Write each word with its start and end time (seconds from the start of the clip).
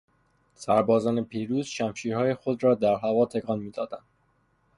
سربازان 0.55 1.23
پیروز، 1.25 1.65
شمشیرهای 1.65 2.33
خود 2.35 2.63
را 2.63 2.75
در 2.75 2.93
هوا 3.03 3.25
تکان 3.25 3.59
میدادند. 3.59 4.03